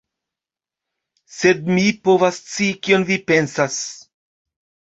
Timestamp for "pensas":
3.29-3.81